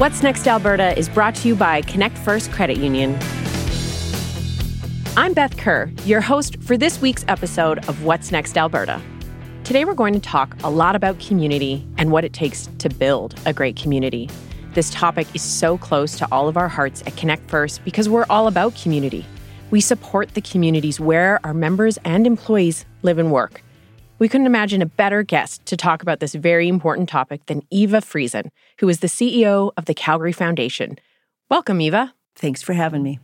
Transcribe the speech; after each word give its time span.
What's 0.00 0.22
Next 0.22 0.48
Alberta 0.48 0.98
is 0.98 1.10
brought 1.10 1.34
to 1.34 1.48
you 1.48 1.54
by 1.54 1.82
Connect 1.82 2.16
First 2.16 2.50
Credit 2.52 2.78
Union. 2.78 3.18
I'm 5.14 5.34
Beth 5.34 5.58
Kerr, 5.58 5.92
your 6.06 6.22
host 6.22 6.56
for 6.62 6.78
this 6.78 7.02
week's 7.02 7.22
episode 7.28 7.86
of 7.86 8.02
What's 8.02 8.32
Next 8.32 8.56
Alberta. 8.56 8.98
Today, 9.62 9.84
we're 9.84 9.92
going 9.92 10.14
to 10.14 10.20
talk 10.20 10.56
a 10.64 10.70
lot 10.70 10.96
about 10.96 11.20
community 11.20 11.86
and 11.98 12.10
what 12.10 12.24
it 12.24 12.32
takes 12.32 12.70
to 12.78 12.88
build 12.88 13.38
a 13.44 13.52
great 13.52 13.76
community. 13.76 14.30
This 14.72 14.88
topic 14.88 15.26
is 15.34 15.42
so 15.42 15.76
close 15.76 16.16
to 16.16 16.26
all 16.32 16.48
of 16.48 16.56
our 16.56 16.68
hearts 16.68 17.02
at 17.04 17.14
Connect 17.18 17.46
First 17.50 17.84
because 17.84 18.08
we're 18.08 18.24
all 18.30 18.46
about 18.46 18.74
community. 18.76 19.26
We 19.70 19.82
support 19.82 20.32
the 20.32 20.40
communities 20.40 20.98
where 20.98 21.44
our 21.44 21.52
members 21.52 21.98
and 22.06 22.26
employees 22.26 22.86
live 23.02 23.18
and 23.18 23.30
work. 23.30 23.62
We 24.20 24.28
couldn't 24.28 24.46
imagine 24.46 24.82
a 24.82 24.86
better 24.86 25.22
guest 25.22 25.64
to 25.64 25.78
talk 25.78 26.02
about 26.02 26.20
this 26.20 26.34
very 26.34 26.68
important 26.68 27.08
topic 27.08 27.46
than 27.46 27.62
Eva 27.70 28.02
Friesen, 28.02 28.50
who 28.78 28.86
is 28.90 29.00
the 29.00 29.06
CEO 29.06 29.72
of 29.78 29.86
the 29.86 29.94
Calgary 29.94 30.32
Foundation. 30.32 30.98
Welcome, 31.48 31.80
Eva. 31.80 32.12
Thanks 32.36 32.62
for 32.62 32.74
having 32.74 33.02
me. 33.02 33.18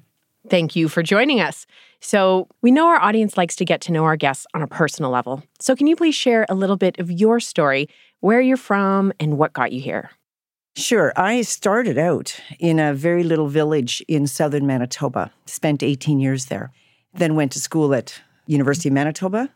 Thank 0.49 0.75
you 0.75 0.89
for 0.89 1.03
joining 1.03 1.39
us. 1.39 1.67
So, 2.01 2.49
we 2.63 2.71
know 2.71 2.87
our 2.87 2.97
audience 2.99 3.37
likes 3.37 3.57
to 3.57 3.65
get 3.67 3.83
to 3.83 3.93
know 3.93 4.05
our 4.05 4.17
guests 4.17 4.47
on 4.55 4.63
a 4.63 4.67
personal 4.67 5.11
level. 5.11 5.43
So, 5.61 5.77
can 5.77 5.87
you 5.87 5.97
please 5.97 6.15
share 6.15 6.47
a 6.49 6.55
little 6.55 6.79
bit 6.79 6.99
of 6.99 7.11
your 7.11 7.41
story, 7.41 7.91
where 8.21 8.41
you're 8.41 8.57
from, 8.57 9.13
and 9.21 9.37
what 9.37 9.53
got 9.53 9.73
you 9.73 9.83
here? 9.83 10.13
Sure. 10.77 11.13
I 11.15 11.43
started 11.43 11.99
out 11.99 12.41
in 12.59 12.79
a 12.79 12.95
very 12.95 13.23
little 13.23 13.49
village 13.49 14.03
in 14.09 14.27
southern 14.27 14.67
Manitoba, 14.67 15.31
spent 15.45 15.83
18 15.83 16.21
years 16.21 16.47
there, 16.47 16.73
then 17.13 17.35
went 17.35 17.53
to 17.53 17.61
school 17.61 17.93
at 17.93 18.23
University 18.47 18.89
of 18.89 18.95
Manitoba, 18.95 19.51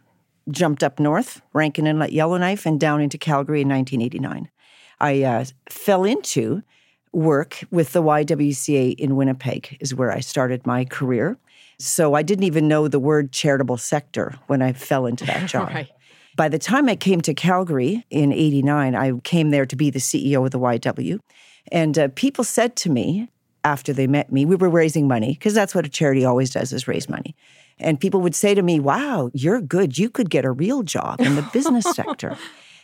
jumped 0.50 0.82
up 0.82 0.98
north, 0.98 1.42
Rankin 1.52 1.86
Inlet 1.86 2.12
Yellowknife, 2.12 2.66
and 2.66 2.78
down 2.78 3.01
into 3.01 3.18
Calgary 3.18 3.62
in 3.62 3.68
1989. 3.68 4.48
I 5.01 5.23
uh, 5.23 5.45
fell 5.68 6.04
into 6.04 6.62
work 7.12 7.65
with 7.70 7.92
the 7.92 8.02
YWCA 8.02 8.95
in 8.98 9.16
Winnipeg, 9.16 9.76
is 9.80 9.95
where 9.95 10.12
I 10.12 10.20
started 10.20 10.66
my 10.66 10.84
career. 10.84 11.37
So 11.78 12.15
I 12.15 12.23
didn't 12.23 12.45
even 12.45 12.68
know 12.68 12.88
the 12.88 12.98
word 12.98 13.32
charitable 13.32 13.78
sector 13.78 14.34
when 14.46 14.62
I 14.62 14.73
fell 14.73 15.06
into 15.06 15.24
that 15.26 15.46
job. 15.48 15.68
right. 15.68 15.88
By 16.37 16.48
the 16.48 16.59
time 16.59 16.88
I 16.88 16.96
came 16.96 17.20
to 17.22 17.34
Calgary 17.34 18.06
in 18.10 18.32
89, 18.32 18.95
I 18.95 19.12
came 19.20 19.50
there 19.50 19.66
to 19.66 19.76
be 19.76 19.90
the 19.90 19.98
CEO 19.98 20.45
of 20.45 20.52
the 20.52 20.60
YW. 20.60 21.18
And 21.72 21.98
uh, 21.98 22.09
people 22.15 22.45
said 22.45 22.76
to 22.76 22.90
me 22.90 23.28
after 23.65 23.93
they 23.93 24.06
met 24.06 24.32
me, 24.32 24.45
we 24.45 24.56
were 24.56 24.70
raising 24.70 25.09
money, 25.09 25.32
because 25.32 25.54
that's 25.54 25.74
what 25.74 25.84
a 25.84 25.88
charity 25.88 26.24
always 26.24 26.50
does 26.50 26.72
is 26.72 26.88
raise 26.88 27.09
money. 27.09 27.34
And 27.80 27.98
people 27.98 28.20
would 28.20 28.34
say 28.34 28.54
to 28.54 28.62
me, 28.62 28.78
Wow, 28.78 29.30
you're 29.32 29.60
good. 29.60 29.98
You 29.98 30.10
could 30.10 30.30
get 30.30 30.45
a 30.45 30.52
real 30.52 30.82
job 30.82 31.20
in 31.20 31.34
the 31.34 31.42
business 31.52 31.84
sector. 31.95 32.37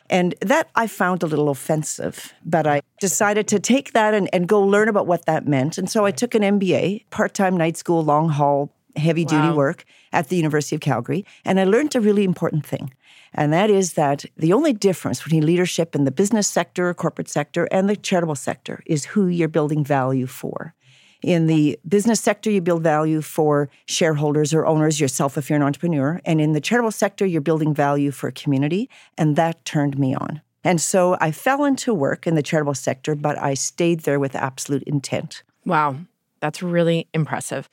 And 0.08 0.34
that 0.40 0.70
I 0.74 0.86
found 0.86 1.22
a 1.22 1.26
little 1.26 1.48
offensive, 1.48 2.32
but 2.44 2.66
I 2.66 2.80
decided 3.00 3.48
to 3.48 3.58
take 3.58 3.92
that 3.92 4.14
and, 4.14 4.28
and 4.32 4.46
go 4.46 4.60
learn 4.62 4.88
about 4.88 5.06
what 5.06 5.26
that 5.26 5.46
meant. 5.46 5.78
And 5.78 5.90
so 5.90 6.04
I 6.04 6.12
took 6.12 6.34
an 6.34 6.42
MBA, 6.42 7.10
part 7.10 7.34
time 7.34 7.56
night 7.56 7.76
school, 7.76 8.04
long 8.04 8.28
haul, 8.28 8.72
heavy 8.96 9.24
duty 9.24 9.48
wow. 9.48 9.56
work 9.56 9.84
at 10.12 10.28
the 10.28 10.36
University 10.36 10.76
of 10.76 10.80
Calgary. 10.80 11.24
And 11.44 11.60
I 11.60 11.64
learned 11.64 11.94
a 11.96 12.00
really 12.00 12.24
important 12.24 12.64
thing. 12.64 12.92
And 13.34 13.52
that 13.52 13.68
is 13.68 13.94
that 13.94 14.24
the 14.36 14.52
only 14.52 14.72
difference 14.72 15.22
between 15.22 15.44
leadership 15.44 15.94
in 15.94 16.04
the 16.04 16.10
business 16.10 16.48
sector, 16.48 16.92
corporate 16.94 17.28
sector, 17.28 17.68
and 17.70 17.88
the 17.88 17.96
charitable 17.96 18.36
sector 18.36 18.82
is 18.86 19.04
who 19.04 19.26
you're 19.26 19.48
building 19.48 19.84
value 19.84 20.26
for. 20.26 20.74
In 21.22 21.46
the 21.46 21.78
business 21.88 22.20
sector, 22.20 22.50
you 22.50 22.60
build 22.60 22.82
value 22.82 23.20
for 23.20 23.68
shareholders 23.86 24.52
or 24.52 24.66
owners, 24.66 25.00
yourself 25.00 25.36
if 25.38 25.48
you're 25.48 25.56
an 25.56 25.62
entrepreneur. 25.62 26.20
And 26.24 26.40
in 26.40 26.52
the 26.52 26.60
charitable 26.60 26.92
sector, 26.92 27.26
you're 27.26 27.40
building 27.40 27.74
value 27.74 28.10
for 28.10 28.28
a 28.28 28.32
community. 28.32 28.88
And 29.16 29.36
that 29.36 29.64
turned 29.64 29.98
me 29.98 30.14
on. 30.14 30.42
And 30.64 30.80
so 30.80 31.16
I 31.20 31.30
fell 31.30 31.64
into 31.64 31.94
work 31.94 32.26
in 32.26 32.34
the 32.34 32.42
charitable 32.42 32.74
sector, 32.74 33.14
but 33.14 33.38
I 33.38 33.54
stayed 33.54 34.00
there 34.00 34.18
with 34.18 34.34
absolute 34.34 34.82
intent. 34.82 35.42
Wow, 35.64 35.96
that's 36.40 36.62
really 36.62 37.06
impressive. 37.14 37.68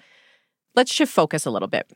Let's 0.76 0.94
shift 0.94 1.12
focus 1.12 1.46
a 1.46 1.52
little 1.52 1.68
bit. 1.68 1.92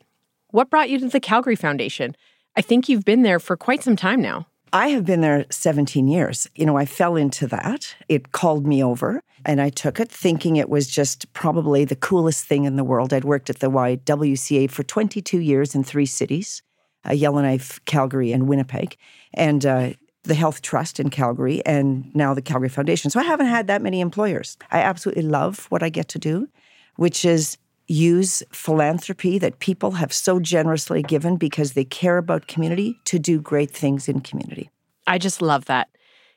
What 0.50 0.70
brought 0.70 0.90
you 0.90 0.98
to 0.98 1.08
the 1.08 1.20
Calgary 1.20 1.56
Foundation? 1.56 2.16
I 2.56 2.62
think 2.62 2.88
you've 2.88 3.04
been 3.04 3.22
there 3.22 3.38
for 3.38 3.56
quite 3.56 3.82
some 3.82 3.96
time 3.96 4.20
now. 4.20 4.46
I 4.72 4.88
have 4.88 5.04
been 5.04 5.20
there 5.20 5.46
17 5.50 6.08
years. 6.08 6.48
You 6.54 6.66
know, 6.66 6.76
I 6.76 6.84
fell 6.84 7.16
into 7.16 7.46
that. 7.48 7.94
It 8.08 8.32
called 8.32 8.66
me 8.66 8.82
over 8.82 9.22
and 9.44 9.60
I 9.60 9.70
took 9.70 10.00
it 10.00 10.10
thinking 10.10 10.56
it 10.56 10.68
was 10.68 10.88
just 10.88 11.32
probably 11.32 11.84
the 11.84 11.96
coolest 11.96 12.44
thing 12.44 12.64
in 12.64 12.76
the 12.76 12.84
world. 12.84 13.12
I'd 13.12 13.24
worked 13.24 13.50
at 13.50 13.60
the 13.60 13.70
YWCA 13.70 14.70
for 14.70 14.82
22 14.82 15.38
years 15.38 15.74
in 15.74 15.84
three 15.84 16.06
cities 16.06 16.62
uh, 17.08 17.12
Yellowknife, 17.12 17.82
Calgary, 17.84 18.32
and 18.32 18.48
Winnipeg, 18.48 18.96
and 19.32 19.64
uh, 19.64 19.90
the 20.24 20.34
Health 20.34 20.62
Trust 20.62 20.98
in 20.98 21.10
Calgary, 21.10 21.64
and 21.64 22.12
now 22.14 22.34
the 22.34 22.42
Calgary 22.42 22.68
Foundation. 22.68 23.08
So 23.08 23.20
I 23.20 23.22
haven't 23.22 23.46
had 23.46 23.68
that 23.68 23.82
many 23.82 24.00
employers. 24.00 24.58
I 24.72 24.80
absolutely 24.80 25.22
love 25.22 25.66
what 25.70 25.82
I 25.82 25.90
get 25.90 26.08
to 26.08 26.18
do, 26.18 26.48
which 26.96 27.24
is 27.24 27.56
use 27.88 28.42
philanthropy 28.52 29.38
that 29.38 29.58
people 29.58 29.92
have 29.92 30.12
so 30.12 30.38
generously 30.38 31.02
given 31.02 31.36
because 31.36 31.72
they 31.72 31.84
care 31.84 32.18
about 32.18 32.46
community 32.46 33.00
to 33.04 33.18
do 33.18 33.40
great 33.40 33.70
things 33.70 34.08
in 34.08 34.20
community. 34.20 34.70
I 35.06 35.18
just 35.18 35.42
love 35.42 35.64
that. 35.64 35.88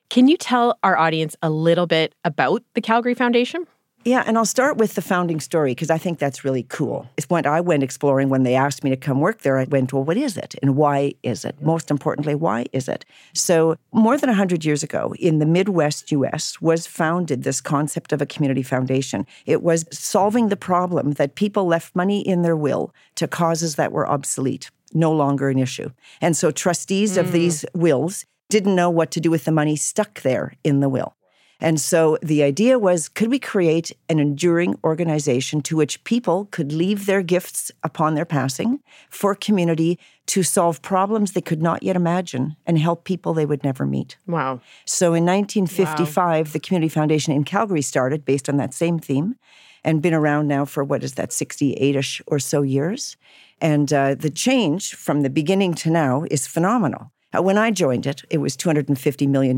Can 0.09 0.27
you 0.27 0.37
tell 0.37 0.79
our 0.81 0.97
audience 0.97 1.35
a 1.41 1.49
little 1.49 1.87
bit 1.87 2.15
about 2.23 2.63
the 2.73 2.81
Calgary 2.81 3.13
Foundation? 3.13 3.65
Yeah, 4.03 4.23
and 4.25 4.35
I'll 4.35 4.45
start 4.45 4.77
with 4.77 4.95
the 4.95 5.01
founding 5.01 5.39
story 5.39 5.71
because 5.71 5.91
I 5.91 5.99
think 5.99 6.17
that's 6.17 6.43
really 6.43 6.63
cool. 6.63 7.07
It's 7.17 7.29
when 7.29 7.45
I 7.45 7.61
went 7.61 7.83
exploring 7.83 8.29
when 8.29 8.41
they 8.41 8.55
asked 8.55 8.83
me 8.83 8.89
to 8.89 8.97
come 8.97 9.19
work 9.19 9.41
there. 9.41 9.59
I 9.59 9.65
went, 9.65 9.93
well, 9.93 10.03
what 10.03 10.17
is 10.17 10.37
it 10.37 10.55
and 10.63 10.75
why 10.75 11.13
is 11.21 11.45
it? 11.45 11.61
Most 11.61 11.91
importantly, 11.91 12.33
why 12.33 12.65
is 12.73 12.87
it? 12.87 13.05
So, 13.33 13.75
more 13.93 14.17
than 14.17 14.29
100 14.29 14.65
years 14.65 14.81
ago 14.81 15.13
in 15.19 15.37
the 15.37 15.45
Midwest 15.45 16.11
US 16.11 16.59
was 16.59 16.87
founded 16.87 17.43
this 17.43 17.61
concept 17.61 18.11
of 18.11 18.23
a 18.23 18.25
community 18.25 18.63
foundation. 18.63 19.27
It 19.45 19.61
was 19.61 19.85
solving 19.91 20.49
the 20.49 20.57
problem 20.57 21.11
that 21.13 21.35
people 21.35 21.65
left 21.65 21.95
money 21.95 22.27
in 22.27 22.41
their 22.41 22.57
will 22.57 22.95
to 23.15 23.27
causes 23.27 23.75
that 23.75 23.91
were 23.91 24.09
obsolete 24.09 24.71
no 24.93 25.11
longer 25.11 25.49
an 25.49 25.59
issue. 25.59 25.91
And 26.19 26.35
so 26.35 26.49
trustees 26.51 27.17
mm. 27.17 27.19
of 27.19 27.31
these 27.31 27.65
wills 27.73 28.25
didn't 28.49 28.75
know 28.75 28.89
what 28.89 29.11
to 29.11 29.21
do 29.21 29.31
with 29.31 29.45
the 29.45 29.51
money 29.51 29.75
stuck 29.75 30.21
there 30.21 30.53
in 30.63 30.79
the 30.79 30.89
will. 30.89 31.15
And 31.61 31.79
so 31.79 32.17
the 32.23 32.41
idea 32.41 32.79
was 32.79 33.07
could 33.07 33.29
we 33.29 33.37
create 33.39 33.91
an 34.09 34.19
enduring 34.19 34.77
organization 34.83 35.61
to 35.61 35.77
which 35.77 36.03
people 36.03 36.45
could 36.51 36.73
leave 36.73 37.05
their 37.05 37.21
gifts 37.21 37.71
upon 37.83 38.15
their 38.15 38.25
passing 38.25 38.79
for 39.09 39.35
community 39.35 39.99
to 40.25 40.41
solve 40.41 40.81
problems 40.81 41.31
they 41.31 41.41
could 41.41 41.61
not 41.61 41.83
yet 41.83 41.95
imagine 41.95 42.55
and 42.65 42.79
help 42.79 43.03
people 43.03 43.33
they 43.33 43.45
would 43.45 43.63
never 43.63 43.85
meet? 43.85 44.17
Wow. 44.25 44.59
So 44.85 45.13
in 45.13 45.23
1955, 45.25 46.47
wow. 46.47 46.51
the 46.51 46.59
Community 46.59 46.89
Foundation 46.89 47.33
in 47.33 47.43
Calgary 47.43 47.83
started 47.83 48.25
based 48.25 48.49
on 48.49 48.57
that 48.57 48.73
same 48.73 48.97
theme 48.97 49.35
and 49.83 50.01
been 50.01 50.13
around 50.13 50.47
now 50.47 50.65
for 50.65 50.83
what 50.83 51.03
is 51.03 51.13
that, 51.13 51.31
68 51.31 51.95
ish 51.95 52.21
or 52.27 52.39
so 52.39 52.61
years. 52.61 53.17
And 53.59 53.93
uh, 53.93 54.15
the 54.15 54.29
change 54.31 54.95
from 54.95 55.21
the 55.21 55.29
beginning 55.29 55.75
to 55.75 55.91
now 55.91 56.25
is 56.31 56.47
phenomenal. 56.47 57.11
Uh, 57.33 57.41
when 57.41 57.57
I 57.57 57.71
joined 57.71 58.05
it, 58.05 58.23
it 58.29 58.39
was 58.39 58.57
$250 58.57 59.27
million 59.27 59.57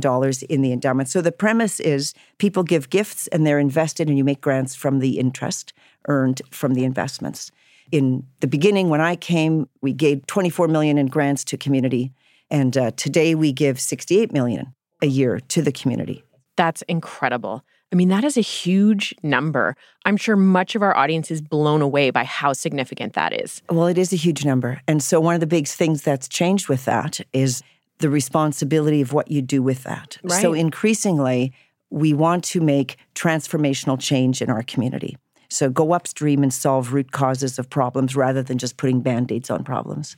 in 0.49 0.61
the 0.61 0.71
endowment. 0.71 1.09
So 1.09 1.21
the 1.21 1.31
premise 1.31 1.79
is 1.79 2.13
people 2.37 2.63
give 2.63 2.89
gifts 2.89 3.27
and 3.27 3.45
they're 3.45 3.59
invested, 3.59 4.07
and 4.07 4.17
you 4.17 4.23
make 4.23 4.41
grants 4.41 4.75
from 4.75 4.99
the 4.99 5.19
interest 5.19 5.73
earned 6.07 6.41
from 6.51 6.73
the 6.73 6.83
investments. 6.83 7.51
In 7.91 8.25
the 8.39 8.47
beginning, 8.47 8.89
when 8.89 9.01
I 9.01 9.15
came, 9.15 9.67
we 9.81 9.93
gave 9.93 10.25
24 10.27 10.67
million 10.67 10.97
in 10.97 11.07
grants 11.07 11.43
to 11.45 11.57
community, 11.57 12.13
and 12.49 12.77
uh, 12.77 12.91
today 12.91 13.35
we 13.35 13.51
give 13.51 13.79
68 13.79 14.31
million 14.31 14.73
a 15.01 15.07
year 15.07 15.39
to 15.39 15.61
the 15.61 15.71
community. 15.71 16.23
That's 16.55 16.81
incredible. 16.83 17.63
I 17.93 17.95
mean, 17.95 18.09
that 18.09 18.23
is 18.23 18.37
a 18.37 18.41
huge 18.41 19.13
number. 19.21 19.75
I'm 20.03 20.17
sure 20.17 20.35
much 20.35 20.73
of 20.73 20.81
our 20.81 20.97
audience 20.97 21.29
is 21.29 21.41
blown 21.41 21.83
away 21.83 22.09
by 22.09 22.23
how 22.23 22.51
significant 22.51 23.13
that 23.13 23.39
is. 23.39 23.61
Well, 23.69 23.85
it 23.85 23.99
is 23.99 24.11
a 24.11 24.15
huge 24.15 24.43
number. 24.43 24.81
And 24.87 25.01
so, 25.03 25.19
one 25.19 25.35
of 25.35 25.41
the 25.41 25.47
big 25.47 25.67
things 25.67 26.01
that's 26.01 26.27
changed 26.27 26.67
with 26.67 26.85
that 26.85 27.21
is 27.33 27.61
the 27.99 28.09
responsibility 28.09 28.99
of 28.99 29.13
what 29.13 29.29
you 29.29 29.43
do 29.43 29.61
with 29.61 29.83
that. 29.83 30.17
Right. 30.23 30.41
So, 30.41 30.53
increasingly, 30.53 31.53
we 31.91 32.15
want 32.15 32.43
to 32.45 32.61
make 32.61 32.97
transformational 33.13 33.99
change 33.99 34.41
in 34.41 34.49
our 34.49 34.63
community. 34.63 35.15
So, 35.51 35.69
go 35.69 35.93
upstream 35.93 36.41
and 36.41 36.51
solve 36.51 36.93
root 36.93 37.11
causes 37.11 37.59
of 37.59 37.69
problems 37.69 38.15
rather 38.15 38.41
than 38.41 38.57
just 38.57 38.77
putting 38.77 39.01
band 39.01 39.31
aids 39.31 39.51
on 39.51 39.63
problems. 39.63 40.15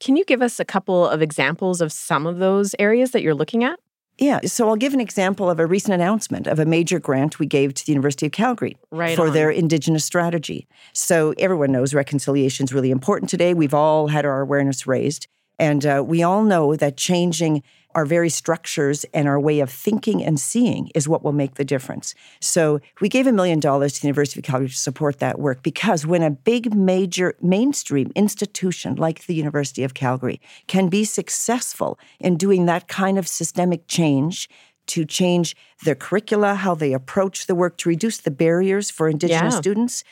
Can 0.00 0.16
you 0.16 0.24
give 0.24 0.40
us 0.40 0.58
a 0.58 0.64
couple 0.64 1.06
of 1.06 1.20
examples 1.20 1.82
of 1.82 1.92
some 1.92 2.26
of 2.26 2.38
those 2.38 2.74
areas 2.78 3.10
that 3.10 3.20
you're 3.20 3.34
looking 3.34 3.64
at? 3.64 3.78
Yeah, 4.18 4.40
so 4.44 4.68
I'll 4.68 4.76
give 4.76 4.94
an 4.94 5.00
example 5.00 5.48
of 5.48 5.60
a 5.60 5.66
recent 5.66 5.94
announcement 5.94 6.48
of 6.48 6.58
a 6.58 6.64
major 6.64 6.98
grant 6.98 7.38
we 7.38 7.46
gave 7.46 7.72
to 7.74 7.86
the 7.86 7.92
University 7.92 8.26
of 8.26 8.32
Calgary 8.32 8.76
right 8.90 9.16
for 9.16 9.28
on. 9.28 9.32
their 9.32 9.50
Indigenous 9.50 10.04
strategy. 10.04 10.66
So 10.92 11.34
everyone 11.38 11.70
knows 11.70 11.94
reconciliation 11.94 12.64
is 12.64 12.72
really 12.72 12.90
important 12.90 13.30
today. 13.30 13.54
We've 13.54 13.74
all 13.74 14.08
had 14.08 14.24
our 14.24 14.40
awareness 14.40 14.86
raised. 14.86 15.28
And 15.60 15.84
uh, 15.86 16.04
we 16.06 16.22
all 16.22 16.42
know 16.42 16.76
that 16.76 16.96
changing 16.96 17.62
our 17.98 18.06
very 18.06 18.30
structures 18.30 19.04
and 19.12 19.26
our 19.26 19.40
way 19.40 19.58
of 19.58 19.68
thinking 19.68 20.22
and 20.24 20.38
seeing 20.38 20.88
is 20.94 21.08
what 21.08 21.24
will 21.24 21.32
make 21.32 21.54
the 21.56 21.64
difference. 21.64 22.14
So 22.40 22.78
we 23.00 23.08
gave 23.08 23.26
a 23.26 23.32
million 23.32 23.58
dollars 23.58 23.94
to 23.94 24.00
the 24.00 24.06
University 24.06 24.38
of 24.38 24.44
Calgary 24.44 24.68
to 24.68 24.76
support 24.76 25.18
that 25.18 25.40
work 25.40 25.64
because 25.64 26.06
when 26.06 26.22
a 26.22 26.30
big, 26.30 26.72
major, 26.72 27.34
mainstream 27.42 28.12
institution 28.14 28.94
like 28.94 29.26
the 29.26 29.34
University 29.34 29.82
of 29.82 29.94
Calgary 29.94 30.40
can 30.68 30.88
be 30.88 31.02
successful 31.04 31.98
in 32.20 32.36
doing 32.36 32.66
that 32.66 32.86
kind 32.86 33.18
of 33.18 33.26
systemic 33.26 33.88
change, 33.88 34.48
to 34.86 35.04
change 35.04 35.56
their 35.84 35.96
curricula, 35.96 36.54
how 36.54 36.76
they 36.76 36.92
approach 36.92 37.46
the 37.46 37.54
work, 37.56 37.76
to 37.78 37.88
reduce 37.88 38.18
the 38.18 38.30
barriers 38.30 38.90
for 38.92 39.08
Indigenous 39.08 39.54
Yeah. 39.54 39.60
students, 39.60 40.04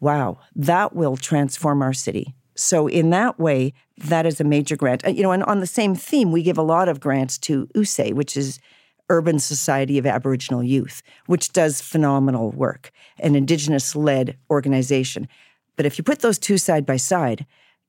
wow, 0.00 0.38
that 0.56 0.96
will 0.96 1.16
transform 1.16 1.80
our 1.80 1.92
city. 1.94 2.34
So, 2.54 2.86
in 2.86 3.10
that 3.10 3.38
way, 3.38 3.72
that 3.96 4.26
is 4.26 4.40
a 4.40 4.44
major 4.44 4.76
grant. 4.76 5.02
You 5.06 5.22
know, 5.22 5.32
and 5.32 5.44
on 5.44 5.60
the 5.60 5.66
same 5.66 5.94
theme, 5.94 6.32
we 6.32 6.42
give 6.42 6.58
a 6.58 6.62
lot 6.62 6.88
of 6.88 7.00
grants 7.00 7.38
to 7.38 7.68
USAY, 7.74 8.12
which 8.12 8.36
is 8.36 8.58
Urban 9.08 9.38
Society 9.38 9.98
of 9.98 10.06
Aboriginal 10.06 10.62
Youth, 10.62 11.02
which 11.26 11.52
does 11.52 11.80
phenomenal 11.80 12.50
work, 12.52 12.92
an 13.18 13.34
Indigenous 13.34 13.94
led 13.96 14.36
organization. 14.48 15.28
But 15.76 15.86
if 15.86 15.98
you 15.98 16.04
put 16.04 16.20
those 16.20 16.38
two 16.38 16.58
side 16.58 16.86
by 16.86 16.96
side, 16.96 17.44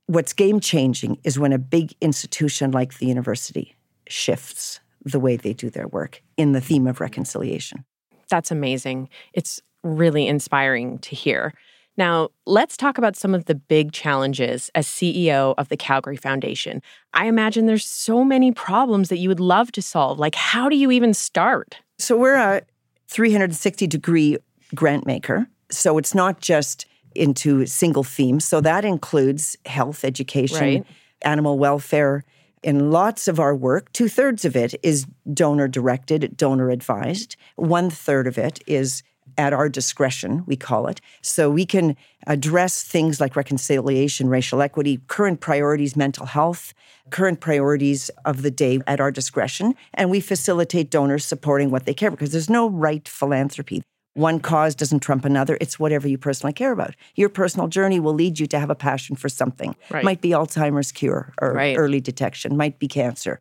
what's 0.08 0.34
game 0.34 0.60
changing 0.60 1.20
is 1.24 1.40
when 1.40 1.54
a 1.54 1.60
big 1.60 1.94
institution 2.02 2.72
like 2.72 2.98
the 2.98 3.06
university 3.06 3.76
shifts 4.08 4.80
the 5.04 5.20
way 5.20 5.36
they 5.36 5.54
do 5.54 5.70
their 5.70 5.88
work 5.88 6.22
in 6.38 6.52
the 6.52 6.62
theme 6.62 6.88
of 6.88 7.00
reconciliation. 7.00 7.86
That's 8.30 8.52
amazing. 8.52 9.10
It's 9.34 9.62
really 9.84 10.28
inspiring 10.28 11.00
to 11.00 11.16
hear. 11.16 11.54
Now, 11.98 12.30
let's 12.46 12.78
talk 12.78 12.98
about 12.98 13.16
some 13.16 13.36
of 13.36 13.46
the 13.46 13.56
big 13.56 13.92
challenges 13.92 14.70
as 14.76 14.88
CEO 14.88 15.54
of 15.58 15.70
the 15.70 15.78
Calgary 15.78 16.16
Foundation. 16.16 16.82
I 17.14 17.28
imagine 17.28 17.66
there's 17.66 17.86
so 17.86 18.24
many 18.24 18.52
problems 18.52 19.10
that 19.10 19.18
you 19.18 19.30
would 19.30 19.40
love 19.40 19.72
to 19.74 19.82
solve. 19.82 20.18
Like, 20.18 20.36
how 20.36 20.70
do 20.70 20.76
you 20.76 20.92
even 20.92 21.14
start? 21.14 21.80
So 22.00 22.18
we're 22.18 22.36
a 22.36 22.62
360 23.08 23.88
degree 23.88 24.38
grant 24.74 25.06
maker. 25.06 25.48
So 25.70 25.98
it's 25.98 26.16
not 26.16 26.40
just 26.40 26.86
into 27.14 27.66
single 27.66 28.04
themes. 28.04 28.46
So 28.46 28.62
that 28.62 28.86
includes 28.86 29.58
health, 29.66 30.06
education, 30.06 30.58
Right. 30.58 30.86
animal 31.24 31.60
welfare. 31.60 32.24
In 32.64 32.92
lots 32.92 33.28
of 33.28 33.40
our 33.40 33.56
work, 33.56 33.92
two 33.92 34.08
thirds 34.08 34.46
of 34.46 34.56
it 34.56 34.76
is 34.84 35.06
donor 35.34 35.68
directed, 35.68 36.38
donor 36.38 36.70
advised. 36.70 37.36
One 37.56 37.90
third 37.90 38.28
of 38.28 38.38
it 38.38 38.60
is 38.66 39.04
at 39.38 39.54
our 39.54 39.70
discretion, 39.70 40.44
we 40.46 40.56
call 40.56 40.88
it. 40.88 41.02
So 41.22 41.50
we 41.50 41.66
can 41.66 41.96
address 42.28 42.84
things 42.84 43.20
like 43.20 43.36
reconciliation, 43.36 44.30
racial 44.30 44.62
equity, 44.62 45.00
current 45.08 45.40
priorities, 45.40 45.96
mental 45.96 46.26
health, 46.26 46.74
current 47.10 47.40
priorities 47.40 48.10
of 48.26 48.42
the 48.42 48.52
day 48.52 48.80
at 48.88 49.00
our 49.00 49.12
discretion. 49.12 49.76
And 49.94 50.10
we 50.10 50.20
facilitate 50.20 50.90
donors 50.90 51.26
supporting 51.26 51.72
what 51.72 51.86
they 51.86 51.94
care 51.94 52.12
because 52.12 52.32
there's 52.32 52.50
no 52.50 52.70
right 52.70 53.08
philanthropy. 53.08 53.84
One 54.14 54.42
cause 54.42 54.76
doesn't 54.76 55.00
trump 55.00 55.24
another. 55.24 55.58
It's 55.62 55.80
whatever 55.80 56.08
you 56.08 56.18
personally 56.18 56.52
care 56.52 56.74
about. 56.74 56.96
Your 57.16 57.30
personal 57.30 57.70
journey 57.70 58.00
will 58.00 58.14
lead 58.14 58.40
you 58.40 58.48
to 58.48 58.60
have 58.60 58.70
a 58.70 58.76
passion 58.76 59.16
for 59.16 59.30
something. 59.30 59.74
Right. 59.90 60.04
Might 60.04 60.20
be 60.20 60.30
Alzheimer's 60.32 60.92
cure 60.92 61.34
or 61.42 61.54
Right. 61.54 61.78
early 61.78 62.02
detection, 62.02 62.58
might 62.58 62.78
be 62.78 62.90
cancer 62.90 63.40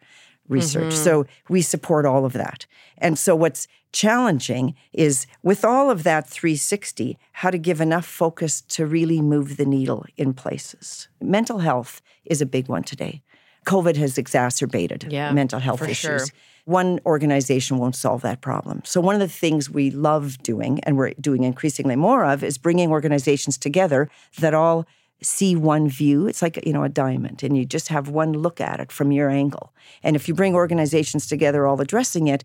research. 0.51 0.93
Mm-hmm. 0.93 1.05
So 1.05 1.27
we 1.49 1.63
support 1.63 2.05
all 2.05 2.25
of 2.25 2.35
that. 2.35 2.67
And 2.99 3.19
so 3.19 3.35
what's 3.35 3.67
challenging 3.93 4.75
is 4.93 5.27
with 5.43 5.65
all 5.65 5.91
of 5.91 6.03
that 6.03 6.29
360, 6.29 7.19
how 7.33 7.51
to 7.51 7.59
give 7.59 7.81
enough 7.81 8.05
focus 8.07 8.61
to 8.61 8.87
really 8.87 9.21
move 9.21 9.57
the 9.57 9.65
needle 9.65 10.05
in 10.17 10.35
places. 10.35 11.09
Mental 11.21 11.59
health 11.59 12.03
is 12.25 12.41
a 12.43 12.47
big 12.47 12.69
one 12.69 12.83
today. 12.83 13.23
COVID 13.67 13.97
has 13.97 14.19
exacerbated 14.19 15.07
Yeah, 15.11 15.33
mental 15.33 15.61
health 15.61 15.83
issues. 15.83 15.97
sure. 15.99 16.27
One 16.65 17.01
organization 17.05 17.79
won't 17.79 17.97
solve 17.97 18.23
that 18.23 18.41
problem. 18.41 18.83
So, 18.85 19.01
one 19.01 19.15
of 19.15 19.21
the 19.21 19.29
things 19.29 19.69
we 19.69 19.91
love 19.91 20.39
doing, 20.43 20.79
and 20.85 20.97
we're 20.97 21.13
doing 21.21 21.43
increasingly 21.45 21.97
more 21.97 22.25
of, 22.25 22.45
is 22.45 22.59
bringing 22.59 22.91
organizations 22.91 23.59
together 23.59 24.09
that 24.39 24.55
all 24.55 24.87
see 25.23 25.57
one 25.57 25.89
view. 25.89 26.27
It's 26.27 26.43
like, 26.43 26.65
you 26.67 26.73
know, 26.73 26.83
a 26.83 26.89
diamond, 26.89 27.43
and 27.43 27.57
you 27.57 27.65
just 27.65 27.89
have 27.89 28.09
one 28.09 28.33
look 28.33 28.61
at 28.61 28.81
it 28.81 28.91
from 28.93 29.13
your 29.13 29.29
angle. 29.29 29.73
And 30.03 30.17
if 30.17 30.29
you 30.29 30.35
bring 30.35 30.55
organizations 30.55 31.27
together 31.27 31.67
all 31.67 31.81
addressing 31.81 32.29
it, 32.29 32.45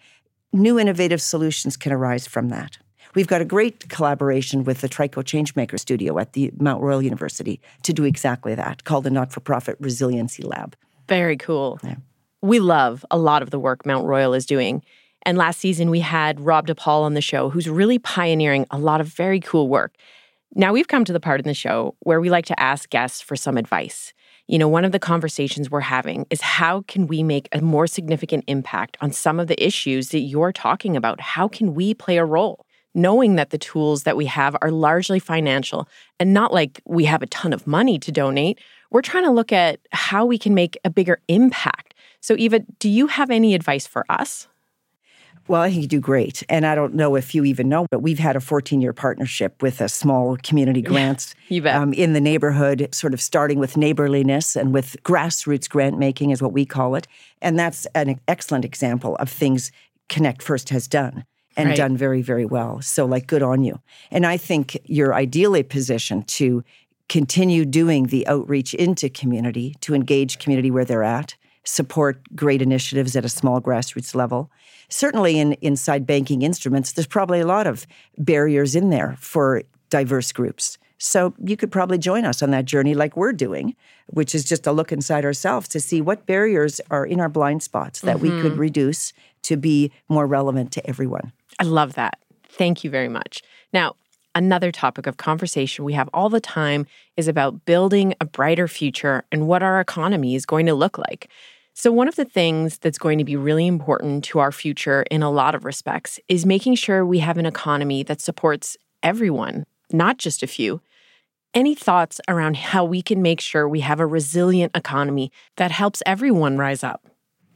new 0.51 0.79
innovative 0.79 1.21
solutions 1.21 1.77
can 1.77 1.91
arise 1.91 2.27
from 2.27 2.49
that. 2.49 2.77
We've 3.13 3.27
got 3.27 3.41
a 3.41 3.45
great 3.45 3.87
collaboration 3.87 4.65
with 4.65 4.81
the 4.81 4.89
Trico 4.89 5.23
Changemaker 5.23 5.79
Studio 5.79 6.19
at 6.19 6.33
the 6.33 6.51
Mount 6.59 6.83
Royal 6.83 7.01
University 7.01 7.61
to 7.83 7.93
do 7.93 8.03
exactly 8.03 8.55
that, 8.55 8.83
called 8.83 9.05
the 9.05 9.09
Not 9.09 9.31
for 9.31 9.39
Profit 9.39 9.77
Resiliency 9.79 10.43
Lab. 10.43 10.75
Very 11.07 11.37
cool. 11.37 11.79
We 12.41 12.59
love 12.59 13.05
a 13.09 13.17
lot 13.17 13.41
of 13.41 13.51
the 13.51 13.59
work 13.59 13.85
Mount 13.85 14.05
Royal 14.05 14.33
is 14.33 14.45
doing. 14.45 14.83
And 15.21 15.37
last 15.37 15.59
season, 15.59 15.89
we 15.89 16.01
had 16.01 16.39
Rob 16.41 16.67
DePaul 16.67 17.01
on 17.01 17.13
the 17.13 17.21
show, 17.21 17.49
who's 17.49 17.69
really 17.69 17.99
pioneering 17.99 18.67
a 18.69 18.77
lot 18.77 19.01
of 19.01 19.07
very 19.07 19.39
cool 19.39 19.69
work. 19.69 19.95
Now, 20.57 20.71
we've 20.71 20.87
come 20.87 21.03
to 21.03 21.11
the 21.11 21.19
part 21.19 21.41
in 21.41 21.47
the 21.47 21.53
show 21.53 21.95
where 21.99 22.21
we 22.21 22.29
like 22.29 22.45
to 22.45 22.57
ask 22.57 22.89
guests 22.89 23.19
for 23.19 23.35
some 23.35 23.57
advice. 23.57 24.13
You 24.47 24.57
know, 24.57 24.69
one 24.69 24.85
of 24.85 24.93
the 24.93 24.99
conversations 24.99 25.69
we're 25.69 25.81
having 25.81 26.25
is 26.29 26.39
how 26.39 26.83
can 26.87 27.07
we 27.07 27.23
make 27.23 27.49
a 27.51 27.59
more 27.59 27.87
significant 27.87 28.45
impact 28.47 28.95
on 29.01 29.11
some 29.11 29.37
of 29.37 29.47
the 29.47 29.61
issues 29.61 30.09
that 30.09 30.19
you're 30.19 30.53
talking 30.53 30.95
about? 30.95 31.19
How 31.19 31.49
can 31.49 31.73
we 31.73 31.93
play 31.93 32.15
a 32.15 32.23
role? 32.23 32.65
Knowing 32.93 33.35
that 33.35 33.49
the 33.49 33.57
tools 33.57 34.03
that 34.03 34.15
we 34.15 34.27
have 34.27 34.55
are 34.61 34.71
largely 34.71 35.19
financial 35.19 35.89
and 36.21 36.33
not 36.33 36.53
like 36.53 36.79
we 36.85 37.03
have 37.03 37.21
a 37.21 37.27
ton 37.27 37.51
of 37.51 37.67
money 37.67 37.99
to 37.99 38.09
donate, 38.09 38.57
we're 38.91 39.01
trying 39.01 39.25
to 39.25 39.31
look 39.31 39.51
at 39.51 39.81
how 39.91 40.25
we 40.25 40.37
can 40.37 40.53
make 40.53 40.77
a 40.85 40.89
bigger 40.89 41.19
impact. 41.27 41.93
So, 42.21 42.33
Eva, 42.37 42.61
do 42.79 42.87
you 42.87 43.07
have 43.07 43.29
any 43.29 43.55
advice 43.55 43.85
for 43.85 44.05
us? 44.07 44.47
Well, 45.47 45.61
I 45.61 45.69
think 45.69 45.83
you 45.83 45.87
do 45.87 45.99
great. 45.99 46.41
And 46.49 46.65
I 46.65 46.73
don't 46.73 46.95
know 46.95 47.15
if 47.15 47.35
you 47.35 47.45
even 47.45 47.69
know, 47.69 47.85
but 47.91 47.99
we've 47.99 48.19
had 48.19 48.35
a 48.35 48.39
14 48.39 48.81
year 48.81 48.93
partnership 48.93 49.61
with 49.61 49.79
a 49.79 49.87
small 49.89 50.37
community 50.37 50.81
grants 50.81 51.35
um, 51.81 51.93
in 51.93 52.13
the 52.13 52.21
neighborhood, 52.21 52.89
sort 52.93 53.13
of 53.13 53.21
starting 53.21 53.59
with 53.59 53.77
neighborliness 53.77 54.55
and 54.55 54.73
with 54.73 54.97
grassroots 55.03 55.69
grant 55.69 55.99
making, 55.99 56.31
is 56.31 56.41
what 56.41 56.51
we 56.53 56.65
call 56.65 56.95
it. 56.95 57.07
And 57.41 57.59
that's 57.59 57.85
an 57.93 58.19
excellent 58.27 58.65
example 58.65 59.15
of 59.17 59.29
things 59.29 59.71
Connect 60.09 60.41
First 60.41 60.69
has 60.69 60.87
done 60.87 61.25
and 61.57 61.69
Right. 61.69 61.77
done 61.77 61.95
very, 61.95 62.21
very 62.21 62.45
well. 62.45 62.81
So, 62.81 63.05
like, 63.05 63.27
good 63.27 63.41
on 63.41 63.63
you. 63.63 63.79
And 64.11 64.25
I 64.25 64.37
think 64.37 64.77
you're 64.85 65.13
ideally 65.13 65.63
positioned 65.63 66.27
to 66.27 66.63
continue 67.07 67.65
doing 67.65 68.07
the 68.07 68.27
outreach 68.27 68.73
into 68.73 69.09
community, 69.09 69.75
to 69.81 69.93
engage 69.93 70.39
community 70.39 70.69
where 70.71 70.85
they're 70.85 71.03
at, 71.03 71.35
support 71.65 72.21
great 72.35 72.61
initiatives 72.61 73.15
at 73.15 73.25
a 73.25 73.29
small 73.29 73.59
grassroots 73.61 74.15
level. 74.15 74.51
Certainly, 74.89 75.39
in 75.39 75.53
inside 75.61 76.05
banking 76.05 76.41
instruments, 76.41 76.93
there's 76.93 77.07
probably 77.07 77.39
a 77.39 77.47
lot 77.47 77.67
of 77.67 77.87
barriers 78.17 78.75
in 78.75 78.89
there 78.89 79.17
for 79.19 79.63
diverse 79.89 80.31
groups. 80.31 80.77
So 80.97 81.33
you 81.43 81.57
could 81.57 81.71
probably 81.71 81.97
join 81.97 82.23
us 82.23 82.41
on 82.41 82.51
that 82.51 82.65
journey, 82.65 82.93
like 82.93 83.17
we're 83.17 83.33
doing, 83.33 83.75
which 84.07 84.33
is 84.33 84.45
just 84.45 84.65
a 84.65 84.71
look 84.71 84.91
inside 84.91 85.25
ourselves 85.25 85.67
to 85.69 85.79
see 85.79 86.01
what 86.01 86.25
barriers 86.25 86.79
are 86.89 87.05
in 87.05 87.19
our 87.19 87.29
blind 87.29 87.63
spots 87.63 88.01
that 88.01 88.19
we 88.19 88.29
could 88.29 88.53
mm-hmm. 88.53 88.59
reduce 88.59 89.11
to 89.43 89.57
be 89.57 89.91
more 90.07 90.25
relevant 90.25 90.71
to 90.73 90.87
everyone. 90.87 91.33
I 91.59 91.63
love 91.65 91.95
that. 91.95 92.19
Thank 92.47 92.83
you 92.83 92.89
very 92.89 93.09
much. 93.09 93.41
Now, 93.73 93.95
another 94.33 94.71
topic 94.71 95.05
of 95.07 95.17
conversation 95.17 95.85
we 95.85 95.93
have 95.93 96.09
all 96.13 96.29
the 96.29 96.39
time 96.39 96.85
is 97.17 97.27
about 97.27 97.65
building 97.65 98.13
a 98.21 98.25
brighter 98.25 98.67
future 98.67 99.23
and 99.31 99.47
what 99.47 99.63
our 99.63 99.79
economy 99.79 100.35
is 100.35 100.45
going 100.45 100.65
to 100.65 100.73
look 100.73 100.97
like. 100.97 101.29
So, 101.77 101.91
one 101.91 102.07
of 102.07 102.15
the 102.15 102.23
things 102.23 102.77
that's 102.77 102.97
going 102.97 103.17
to 103.17 103.25
be 103.25 103.35
really 103.35 103.67
important 103.67 104.23
to 104.25 104.39
our 104.39 104.53
future 104.53 105.03
in 105.11 105.21
a 105.21 105.29
lot 105.29 105.55
of 105.55 105.65
respects 105.65 106.21
is 106.29 106.45
making 106.45 106.75
sure 106.75 107.05
we 107.05 107.19
have 107.19 107.37
an 107.37 107.45
economy 107.45 108.01
that 108.03 108.21
supports 108.21 108.77
everyone, 109.03 109.65
not 109.91 110.17
just 110.17 110.41
a 110.41 110.47
few. 110.47 110.79
Any 111.53 111.75
thoughts 111.75 112.21
around 112.29 112.55
how 112.55 112.85
we 112.85 113.01
can 113.01 113.21
make 113.21 113.41
sure 113.41 113.67
we 113.67 113.81
have 113.81 113.99
a 113.99 114.05
resilient 114.05 114.71
economy 114.73 115.33
that 115.57 115.71
helps 115.71 116.01
everyone 116.05 116.57
rise 116.57 116.81
up? 116.81 117.09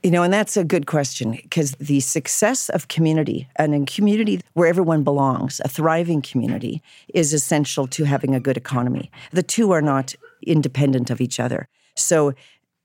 You 0.04 0.12
know, 0.12 0.24
and 0.24 0.34
that's 0.34 0.58
a 0.58 0.66
good 0.66 0.86
question 0.86 1.32
because 1.32 1.72
the 1.80 2.02
success 2.02 2.68
of 2.68 2.90
community 2.90 3.48
and 3.56 3.74
a 3.74 3.86
community 3.86 4.42
where 4.52 4.68
everyone 4.68 5.06
belongs, 5.06 5.62
a 5.64 5.70
thriving 5.70 6.22
community, 6.22 6.82
is 7.14 7.34
essential 7.34 7.88
to 7.88 8.04
having 8.04 8.36
a 8.36 8.42
good 8.42 8.58
economy. 8.58 9.12
The 9.32 9.44
two 9.44 9.72
are 9.72 9.82
not 9.82 10.14
independent 10.42 11.10
of 11.10 11.22
each 11.22 11.40
other. 11.40 11.70
So, 11.96 12.34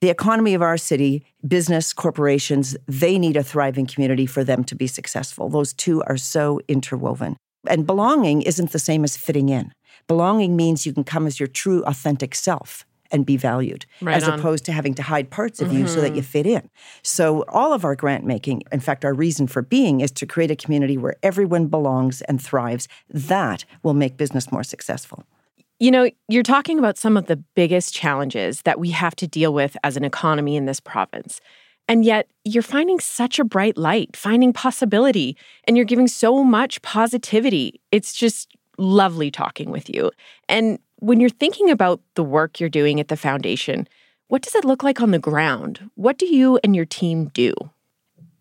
the 0.00 0.10
economy 0.10 0.54
of 0.54 0.62
our 0.62 0.76
city, 0.76 1.24
business, 1.46 1.92
corporations, 1.92 2.76
they 2.86 3.18
need 3.18 3.36
a 3.36 3.42
thriving 3.42 3.86
community 3.86 4.26
for 4.26 4.44
them 4.44 4.64
to 4.64 4.74
be 4.74 4.86
successful. 4.86 5.48
Those 5.48 5.72
two 5.72 6.02
are 6.02 6.16
so 6.16 6.60
interwoven. 6.68 7.36
And 7.66 7.86
belonging 7.86 8.42
isn't 8.42 8.72
the 8.72 8.78
same 8.78 9.04
as 9.04 9.16
fitting 9.16 9.48
in. 9.48 9.72
Belonging 10.06 10.56
means 10.56 10.84
you 10.84 10.92
can 10.92 11.04
come 11.04 11.26
as 11.26 11.40
your 11.40 11.46
true, 11.46 11.82
authentic 11.84 12.34
self 12.34 12.84
and 13.10 13.24
be 13.24 13.36
valued, 13.36 13.86
Right 14.00 14.16
as 14.16 14.28
on. 14.28 14.38
opposed 14.38 14.64
to 14.64 14.72
having 14.72 14.94
to 14.94 15.02
hide 15.02 15.30
parts 15.30 15.60
of 15.60 15.72
you 15.72 15.86
so 15.86 16.00
that 16.00 16.08
mm-hmm. 16.08 16.16
you 16.16 16.22
fit 16.22 16.46
in. 16.46 16.68
So, 17.02 17.44
all 17.48 17.72
of 17.72 17.84
our 17.84 17.94
grant 17.94 18.24
making, 18.24 18.64
in 18.72 18.80
fact, 18.80 19.04
our 19.04 19.14
reason 19.14 19.46
for 19.46 19.62
being 19.62 20.00
is 20.00 20.10
to 20.12 20.26
create 20.26 20.50
a 20.50 20.56
community 20.56 20.98
where 20.98 21.14
everyone 21.22 21.68
belongs 21.68 22.22
and 22.22 22.42
thrives. 22.42 22.88
That 23.08 23.64
will 23.82 23.94
make 23.94 24.16
business 24.16 24.50
more 24.50 24.64
successful. 24.64 25.24
You 25.80 25.90
know, 25.90 26.08
you're 26.28 26.44
talking 26.44 26.78
about 26.78 26.96
some 26.96 27.16
of 27.16 27.26
the 27.26 27.36
biggest 27.36 27.92
challenges 27.92 28.62
that 28.62 28.78
we 28.78 28.90
have 28.90 29.16
to 29.16 29.26
deal 29.26 29.52
with 29.52 29.76
as 29.82 29.96
an 29.96 30.04
economy 30.04 30.56
in 30.56 30.66
this 30.66 30.78
province. 30.78 31.40
And 31.88 32.04
yet, 32.04 32.28
you're 32.44 32.62
finding 32.62 33.00
such 33.00 33.38
a 33.38 33.44
bright 33.44 33.76
light, 33.76 34.16
finding 34.16 34.52
possibility, 34.52 35.36
and 35.64 35.76
you're 35.76 35.84
giving 35.84 36.08
so 36.08 36.42
much 36.44 36.80
positivity. 36.82 37.80
It's 37.92 38.14
just 38.14 38.56
lovely 38.78 39.30
talking 39.30 39.70
with 39.70 39.90
you. 39.90 40.10
And 40.48 40.78
when 41.00 41.20
you're 41.20 41.28
thinking 41.28 41.70
about 41.70 42.00
the 42.14 42.24
work 42.24 42.60
you're 42.60 42.68
doing 42.68 43.00
at 43.00 43.08
the 43.08 43.16
foundation, 43.16 43.86
what 44.28 44.42
does 44.42 44.54
it 44.54 44.64
look 44.64 44.82
like 44.82 45.02
on 45.02 45.10
the 45.10 45.18
ground? 45.18 45.90
What 45.96 46.18
do 46.18 46.26
you 46.26 46.58
and 46.64 46.74
your 46.74 46.86
team 46.86 47.26
do? 47.34 47.52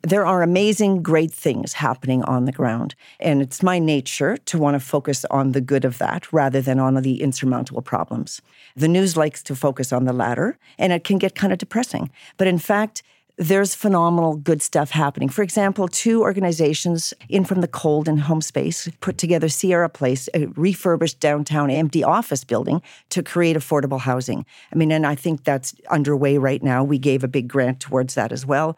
There 0.06 0.26
are 0.26 0.44
amazing, 0.44 1.02
great 1.02 1.32
things 1.32 1.72
happening 1.72 2.24
on 2.24 2.44
the 2.44 2.52
ground. 2.52 2.94
And 3.22 3.42
it's 3.42 3.64
my 3.64 3.80
nature 3.80 4.36
to 4.36 4.58
want 4.58 4.76
to 4.76 4.80
focus 4.82 5.24
on 5.32 5.54
the 5.54 5.62
good 5.62 5.86
of 5.86 5.98
that 6.00 6.32
rather 6.34 6.62
than 6.62 6.78
on 6.78 6.96
the 6.96 7.22
insurmountable 7.22 7.82
problems. 7.82 8.42
The 8.76 8.90
news 8.90 9.16
likes 9.16 9.42
to 9.44 9.56
focus 9.56 9.94
on 9.94 10.04
the 10.04 10.12
latter, 10.12 10.58
and 10.78 10.92
it 10.92 11.06
can 11.06 11.20
get 11.20 11.36
kind 11.36 11.54
of 11.54 11.60
depressing. 11.60 12.12
But 12.36 12.48
in 12.48 12.60
fact, 12.60 13.02
there's 13.38 13.74
phenomenal 13.74 14.36
good 14.36 14.62
stuff 14.62 14.92
happening. 14.92 15.28
For 15.28 15.42
example, 15.42 15.88
two 15.88 16.22
organizations 16.22 17.14
Inn 17.30 17.46
from 17.46 17.62
the 17.62 17.68
Cold 17.68 18.08
and 18.08 18.20
HomeSpace 18.20 18.94
put 19.00 19.18
together 19.18 19.50
Sierra 19.50 19.90
Place, 19.90 20.30
a 20.36 20.48
refurbished 20.48 21.20
downtown 21.20 21.72
empty 21.72 22.04
office 22.04 22.44
building 22.44 22.82
to 23.10 23.24
create 23.24 23.56
affordable 23.56 24.02
housing. 24.02 24.46
I 24.72 24.76
mean, 24.76 24.92
and 24.92 25.08
I 25.08 25.16
think 25.16 25.46
that's 25.46 25.74
underway 25.90 26.38
right 26.38 26.62
now. 26.62 26.84
We 26.84 27.00
gave 27.00 27.24
a 27.24 27.28
big 27.28 27.48
grant 27.48 27.80
towards 27.80 28.14
that 28.14 28.32
as 28.32 28.46
well 28.46 28.78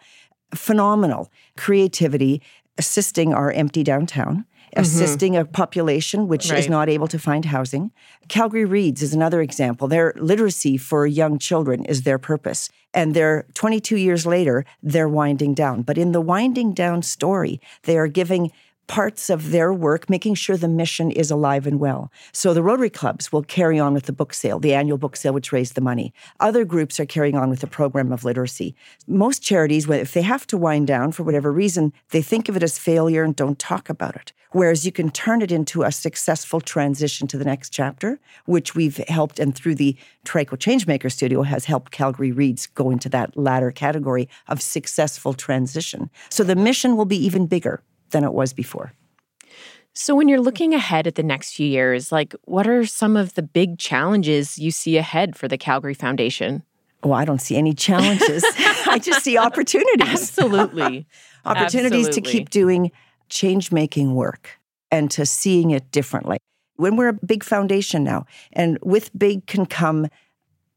phenomenal 0.54 1.32
creativity 1.58 2.42
assisting 2.78 3.34
our 3.34 3.52
empty 3.52 3.84
downtown. 3.84 4.46
Mm-hmm. 4.76 4.82
Assisting 4.82 5.36
a 5.38 5.46
population 5.46 6.28
which 6.28 6.50
right. 6.50 6.60
is 6.60 6.68
not 6.68 6.90
able 6.90 7.08
to 7.08 7.18
find 7.18 7.46
housing. 7.46 7.92
Calgary 8.28 8.66
Reads 8.66 9.02
is 9.02 9.14
another 9.14 9.42
example. 9.42 9.88
Their 9.88 10.14
literacy 10.18 10.76
for 10.76 11.08
young 11.08 11.40
children 11.40 11.86
is 11.86 12.02
their 12.02 12.18
purpose. 12.18 12.70
And 12.94 13.14
they're 13.14 13.46
22 13.54 13.96
years 13.96 14.26
later, 14.26 14.66
they're 14.84 15.08
winding 15.08 15.54
down. 15.54 15.84
But 15.84 15.98
in 15.98 16.12
the 16.12 16.20
winding 16.20 16.74
down 16.74 17.04
story, 17.04 17.62
they 17.84 17.98
are 17.98 18.08
giving 18.08 18.52
parts 18.88 19.30
of 19.30 19.52
their 19.52 19.74
work, 19.74 20.10
making 20.10 20.36
sure 20.36 20.58
the 20.58 20.68
mission 20.68 21.12
is 21.12 21.32
alive 21.32 21.66
and 21.66 21.80
well. 21.80 22.12
So 22.32 22.54
the 22.54 22.64
Rotary 22.64 22.90
Clubs 22.90 23.32
will 23.32 23.44
carry 23.44 23.80
on 23.80 23.94
with 23.94 24.06
the 24.06 24.14
book 24.14 24.34
sale, 24.34 24.60
the 24.60 24.74
annual 24.74 24.98
book 24.98 25.16
sale, 25.16 25.34
which 25.34 25.52
raised 25.52 25.76
the 25.76 25.82
money. 25.82 26.14
Other 26.40 26.66
groups 26.66 27.00
are 27.00 27.06
carrying 27.06 27.36
on 27.36 27.50
with 27.50 27.62
the 27.62 27.68
program 27.68 28.12
of 28.12 28.24
literacy. 28.24 28.76
Most 29.08 29.42
charities, 29.42 29.90
if 29.90 30.14
they 30.14 30.22
have 30.22 30.46
to 30.48 30.58
wind 30.58 30.88
down 30.88 31.12
for 31.12 31.24
whatever 31.24 31.52
reason, 31.52 31.94
they 32.12 32.22
think 32.22 32.50
of 32.50 32.56
it 32.56 32.64
as 32.64 32.78
failure 32.78 33.24
and 33.24 33.36
don't 33.36 33.60
talk 33.60 33.90
about 33.90 34.16
it. 34.16 34.34
Whereas 34.52 34.86
you 34.86 34.92
can 34.92 35.12
turn 35.12 35.42
it 35.42 35.52
into 35.52 35.84
a 35.84 35.92
successful 35.92 36.62
transition 36.62 37.28
to 37.28 37.38
the 37.38 37.44
next 37.44 37.72
chapter, 37.72 38.20
which 38.46 38.74
we've 38.74 38.98
helped, 39.10 39.38
and 39.38 39.54
through 39.54 39.76
the 39.76 39.98
Trico 40.26 40.58
Changemaker 40.58 41.12
Studio 41.12 41.42
has 41.42 41.66
helped 41.66 41.92
Calgary 41.92 42.32
Reads 42.32 42.68
go 42.68 42.90
into 42.90 43.10
that 43.10 43.36
latter 43.36 43.72
category 43.72 44.30
of 44.48 44.62
successful 44.62 45.34
transition. 45.34 46.10
So 46.30 46.44
the 46.46 46.56
mission 46.56 46.96
will 46.96 47.06
be 47.06 47.18
even 47.18 47.48
bigger 47.48 47.84
than 48.16 48.24
it 48.24 48.34
was 48.34 48.54
before. 48.54 48.94
So, 49.94 50.16
when 50.16 50.30
you're 50.30 50.40
looking 50.40 50.74
ahead 50.74 51.06
at 51.06 51.16
the 51.16 51.24
next 51.24 51.54
few 51.54 51.68
years, 51.68 52.14
like 52.14 52.34
what 52.46 52.66
are 52.66 52.86
some 52.86 53.18
of 53.18 53.34
the 53.34 53.42
big 53.42 53.78
challenges 53.78 54.58
you 54.58 54.72
see 54.72 54.98
ahead 54.98 55.36
for 55.36 55.50
the 55.50 55.58
Calgary 55.58 55.94
Foundation? 55.94 56.64
Oh, 57.04 57.12
I 57.12 57.26
don't 57.26 57.42
see 57.42 57.58
any 57.58 57.74
challenges. 57.74 58.44
I 58.88 59.00
just 59.02 59.22
see 59.22 59.38
opportunities. 59.38 60.08
Absolutely. 60.08 61.06
opportunities 61.46 62.08
Absolutely. 62.08 62.32
to 62.32 62.38
keep 62.38 62.50
doing 62.50 62.92
change 63.28 63.72
making 63.74 64.16
work 64.16 64.50
and 64.92 65.12
to 65.12 65.26
seeing 65.26 65.72
it 65.72 65.92
differently. 65.92 66.38
When 66.78 66.96
we're 66.96 67.10
a 67.10 67.14
big 67.14 67.44
foundation 67.44 68.04
now, 68.04 68.26
and 68.54 68.80
with 68.82 69.12
big 69.18 69.46
can 69.46 69.66
come, 69.66 70.08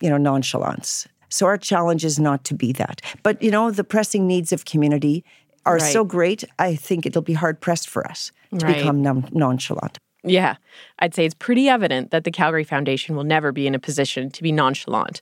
you 0.01 0.11
know, 0.11 0.19
nonchalance. 0.19 1.07
So 1.29 1.47
our 1.47 1.59
challenge 1.59 2.05
is 2.05 2.19
not 2.19 2.45
to 2.45 2.55
be 2.55 2.73
that. 2.73 3.01
But, 3.23 3.41
you 3.43 3.51
know, 3.51 3.71
the 3.71 3.85
pressing 3.85 4.27
needs 4.27 4.53
of 4.53 4.65
community 4.65 5.25
are 5.67 5.77
right. 5.77 5.93
so 5.93 6.05
great, 6.05 6.45
I 6.59 6.75
think 6.75 7.07
it'll 7.07 7.23
be 7.23 7.33
hard 7.35 7.61
pressed 7.61 7.89
for 7.89 8.07
us 8.07 8.33
to 8.59 8.67
right. 8.67 8.77
become 8.77 9.03
non- 9.03 9.29
nonchalant. 9.33 9.99
Yeah, 10.25 10.57
I'd 10.99 11.15
say 11.15 11.25
it's 11.25 11.35
pretty 11.35 11.69
evident 11.69 12.11
that 12.11 12.25
the 12.25 12.31
Calgary 12.31 12.65
Foundation 12.65 13.17
will 13.17 13.25
never 13.25 13.53
be 13.53 13.67
in 13.67 13.75
a 13.75 13.79
position 13.79 14.31
to 14.31 14.43
be 14.43 14.53
nonchalant. 14.53 15.21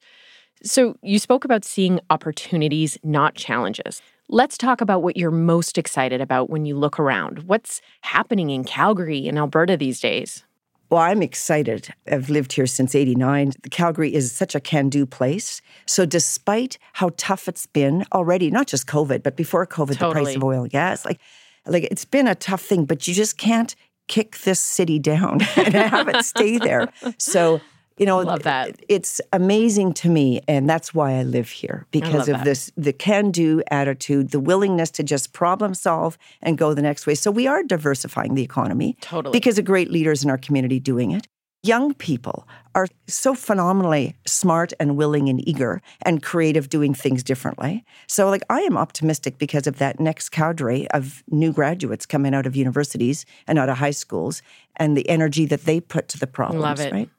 So, 0.62 0.96
you 1.02 1.18
spoke 1.18 1.44
about 1.44 1.64
seeing 1.64 2.00
opportunities, 2.08 2.98
not 3.04 3.34
challenges. 3.34 4.00
Let's 4.28 4.56
talk 4.56 4.80
about 4.80 5.02
what 5.02 5.16
you're 5.16 5.30
most 5.30 5.76
excited 5.76 6.20
about 6.20 6.48
when 6.48 6.64
you 6.64 6.76
look 6.76 6.98
around. 6.98 7.40
What's 7.40 7.82
happening 8.00 8.50
in 8.50 8.64
Calgary 8.64 9.28
and 9.28 9.38
Alberta 9.38 9.76
these 9.76 10.00
days? 10.00 10.45
Well, 10.90 11.00
I'm 11.00 11.22
excited. 11.22 11.92
I've 12.10 12.30
lived 12.30 12.52
here 12.52 12.66
since 12.66 12.94
89. 12.94 13.52
Calgary 13.70 14.14
is 14.14 14.30
such 14.30 14.54
a 14.54 14.60
can 14.60 14.88
do 14.88 15.04
place. 15.04 15.60
So, 15.86 16.06
despite 16.06 16.78
how 16.92 17.10
tough 17.16 17.48
it's 17.48 17.66
been 17.66 18.04
already, 18.12 18.50
not 18.50 18.68
just 18.68 18.86
COVID, 18.86 19.22
but 19.22 19.36
before 19.36 19.66
COVID, 19.66 19.98
totally. 19.98 20.08
the 20.08 20.12
price 20.12 20.36
of 20.36 20.44
oil 20.44 20.62
and 20.62 20.70
gas, 20.70 21.04
like, 21.04 21.20
like 21.66 21.84
it's 21.84 22.04
been 22.04 22.28
a 22.28 22.34
tough 22.36 22.62
thing, 22.62 22.84
but 22.84 23.08
you 23.08 23.14
just 23.14 23.36
can't 23.36 23.74
kick 24.06 24.38
this 24.38 24.60
city 24.60 25.00
down 25.00 25.40
and 25.56 25.74
have 25.74 26.08
it 26.08 26.24
stay 26.24 26.58
there. 26.58 26.92
So, 27.18 27.60
you 27.98 28.06
know, 28.06 28.18
love 28.18 28.42
that. 28.42 28.76
It's 28.88 29.20
amazing 29.32 29.94
to 29.94 30.08
me, 30.08 30.40
and 30.46 30.68
that's 30.68 30.92
why 30.92 31.12
I 31.14 31.22
live 31.22 31.48
here 31.48 31.86
because 31.90 32.28
of 32.28 32.38
that. 32.38 32.44
this 32.44 32.70
the 32.76 32.92
can-do 32.92 33.62
attitude, 33.70 34.30
the 34.30 34.40
willingness 34.40 34.90
to 34.92 35.02
just 35.02 35.32
problem 35.32 35.74
solve 35.74 36.18
and 36.42 36.58
go 36.58 36.74
the 36.74 36.82
next 36.82 37.06
way. 37.06 37.14
So 37.14 37.30
we 37.30 37.46
are 37.46 37.62
diversifying 37.62 38.34
the 38.34 38.42
economy, 38.42 38.96
totally, 39.00 39.32
because 39.32 39.58
of 39.58 39.64
great 39.64 39.90
leaders 39.90 40.24
in 40.24 40.30
our 40.30 40.38
community 40.38 40.78
doing 40.78 41.10
it. 41.10 41.26
Young 41.62 41.94
people 41.94 42.46
are 42.76 42.86
so 43.08 43.34
phenomenally 43.34 44.14
smart 44.24 44.72
and 44.78 44.96
willing 44.96 45.28
and 45.28 45.46
eager 45.48 45.82
and 46.02 46.22
creative 46.22 46.68
doing 46.68 46.94
things 46.94 47.24
differently. 47.24 47.84
So, 48.06 48.28
like, 48.28 48.42
I 48.48 48.60
am 48.60 48.76
optimistic 48.76 49.38
because 49.38 49.66
of 49.66 49.78
that 49.78 49.98
next 49.98 50.28
cadre 50.28 50.86
of 50.88 51.24
new 51.28 51.52
graduates 51.52 52.06
coming 52.06 52.34
out 52.34 52.46
of 52.46 52.54
universities 52.54 53.26
and 53.48 53.58
out 53.58 53.68
of 53.68 53.78
high 53.78 53.90
schools 53.90 54.42
and 54.76 54.96
the 54.96 55.08
energy 55.08 55.44
that 55.46 55.64
they 55.64 55.80
put 55.80 56.06
to 56.08 56.18
the 56.18 56.26
problems. 56.28 56.62
Love 56.62 56.78
it. 56.80 56.92
Right? 56.92 57.10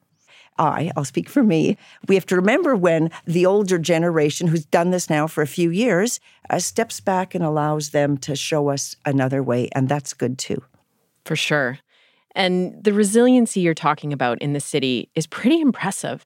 I, 0.59 0.91
I'll 0.95 1.05
speak 1.05 1.29
for 1.29 1.43
me, 1.43 1.77
we 2.07 2.15
have 2.15 2.25
to 2.27 2.35
remember 2.35 2.75
when 2.75 3.11
the 3.25 3.45
older 3.45 3.77
generation 3.77 4.47
who's 4.47 4.65
done 4.65 4.91
this 4.91 5.09
now 5.09 5.27
for 5.27 5.41
a 5.41 5.47
few 5.47 5.69
years 5.69 6.19
uh, 6.49 6.59
steps 6.59 6.99
back 6.99 7.35
and 7.35 7.43
allows 7.43 7.89
them 7.89 8.17
to 8.19 8.35
show 8.35 8.69
us 8.69 8.95
another 9.05 9.43
way. 9.43 9.69
And 9.73 9.89
that's 9.89 10.13
good 10.13 10.37
too. 10.37 10.61
For 11.25 11.35
sure. 11.35 11.79
And 12.35 12.83
the 12.83 12.93
resiliency 12.93 13.61
you're 13.61 13.73
talking 13.73 14.13
about 14.13 14.41
in 14.41 14.53
the 14.53 14.59
city 14.59 15.09
is 15.15 15.25
pretty 15.25 15.59
impressive. 15.59 16.25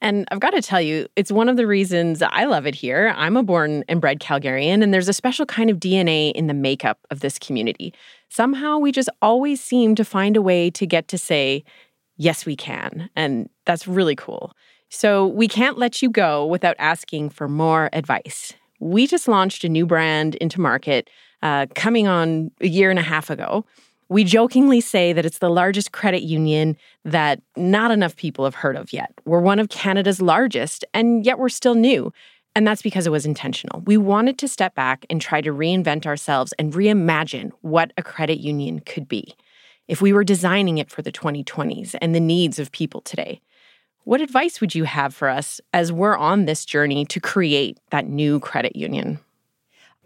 And 0.00 0.28
I've 0.30 0.38
got 0.38 0.50
to 0.50 0.62
tell 0.62 0.80
you, 0.80 1.08
it's 1.16 1.32
one 1.32 1.48
of 1.48 1.56
the 1.56 1.66
reasons 1.66 2.22
I 2.22 2.44
love 2.44 2.66
it 2.66 2.76
here. 2.76 3.12
I'm 3.16 3.36
a 3.36 3.42
born 3.42 3.82
and 3.88 4.00
bred 4.00 4.20
Calgarian, 4.20 4.82
and 4.82 4.94
there's 4.94 5.08
a 5.08 5.12
special 5.12 5.44
kind 5.44 5.70
of 5.70 5.78
DNA 5.78 6.30
in 6.32 6.46
the 6.46 6.54
makeup 6.54 7.00
of 7.10 7.18
this 7.20 7.38
community. 7.38 7.92
Somehow 8.28 8.78
we 8.78 8.92
just 8.92 9.08
always 9.20 9.60
seem 9.60 9.96
to 9.96 10.04
find 10.04 10.36
a 10.36 10.42
way 10.42 10.70
to 10.70 10.86
get 10.86 11.08
to 11.08 11.18
say, 11.18 11.64
yes, 12.18 12.44
we 12.44 12.56
can. 12.56 13.08
And 13.16 13.48
that's 13.64 13.88
really 13.88 14.16
cool. 14.16 14.52
So 14.90 15.26
we 15.26 15.48
can't 15.48 15.78
let 15.78 16.02
you 16.02 16.10
go 16.10 16.44
without 16.46 16.76
asking 16.78 17.30
for 17.30 17.48
more 17.48 17.88
advice. 17.92 18.52
We 18.80 19.06
just 19.06 19.28
launched 19.28 19.64
a 19.64 19.68
new 19.68 19.86
brand 19.86 20.34
into 20.36 20.60
market 20.60 21.08
uh, 21.42 21.66
coming 21.74 22.06
on 22.06 22.50
a 22.60 22.68
year 22.68 22.90
and 22.90 22.98
a 22.98 23.02
half 23.02 23.30
ago. 23.30 23.64
We 24.08 24.24
jokingly 24.24 24.80
say 24.80 25.12
that 25.12 25.26
it's 25.26 25.38
the 25.38 25.50
largest 25.50 25.92
credit 25.92 26.22
union 26.22 26.76
that 27.04 27.42
not 27.56 27.90
enough 27.90 28.16
people 28.16 28.44
have 28.44 28.54
heard 28.54 28.76
of 28.76 28.92
yet. 28.92 29.12
We're 29.26 29.40
one 29.40 29.58
of 29.58 29.68
Canada's 29.68 30.22
largest, 30.22 30.84
and 30.94 31.26
yet 31.26 31.38
we're 31.38 31.50
still 31.50 31.74
new. 31.74 32.12
And 32.56 32.66
that's 32.66 32.80
because 32.80 33.06
it 33.06 33.10
was 33.10 33.26
intentional. 33.26 33.82
We 33.82 33.98
wanted 33.98 34.38
to 34.38 34.48
step 34.48 34.74
back 34.74 35.04
and 35.10 35.20
try 35.20 35.42
to 35.42 35.52
reinvent 35.52 36.06
ourselves 36.06 36.54
and 36.58 36.72
reimagine 36.72 37.50
what 37.60 37.92
a 37.98 38.02
credit 38.02 38.38
union 38.38 38.80
could 38.80 39.06
be 39.06 39.36
if 39.88 40.02
we 40.02 40.12
were 40.12 40.24
designing 40.24 40.78
it 40.78 40.90
for 40.90 41.02
the 41.02 41.10
2020s 41.10 41.96
and 42.00 42.14
the 42.14 42.20
needs 42.20 42.58
of 42.58 42.70
people 42.70 43.00
today. 43.00 43.40
What 44.04 44.20
advice 44.20 44.60
would 44.60 44.74
you 44.74 44.84
have 44.84 45.14
for 45.14 45.28
us 45.28 45.60
as 45.72 45.92
we're 45.92 46.16
on 46.16 46.44
this 46.44 46.64
journey 46.64 47.04
to 47.06 47.20
create 47.20 47.78
that 47.90 48.06
new 48.06 48.38
credit 48.40 48.76
union? 48.76 49.18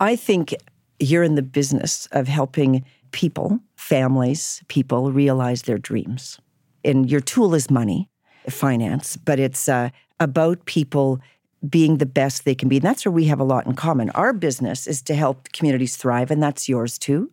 I 0.00 0.16
think 0.16 0.54
you're 0.98 1.22
in 1.22 1.34
the 1.34 1.42
business 1.42 2.08
of 2.12 2.26
helping 2.28 2.84
people, 3.12 3.60
families, 3.76 4.62
people 4.68 5.12
realize 5.12 5.62
their 5.62 5.78
dreams. 5.78 6.40
And 6.84 7.10
your 7.10 7.20
tool 7.20 7.54
is 7.54 7.70
money, 7.70 8.08
finance, 8.48 9.16
but 9.16 9.38
it's 9.38 9.68
uh, 9.68 9.90
about 10.18 10.64
people 10.64 11.20
being 11.68 11.98
the 11.98 12.06
best 12.06 12.44
they 12.44 12.54
can 12.54 12.68
be. 12.68 12.78
And 12.78 12.84
that's 12.84 13.04
where 13.04 13.12
we 13.12 13.26
have 13.26 13.38
a 13.38 13.44
lot 13.44 13.66
in 13.66 13.74
common. 13.74 14.10
Our 14.10 14.32
business 14.32 14.86
is 14.86 15.00
to 15.02 15.14
help 15.14 15.52
communities 15.52 15.96
thrive, 15.96 16.30
and 16.30 16.42
that's 16.42 16.68
yours 16.68 16.98
too. 16.98 17.30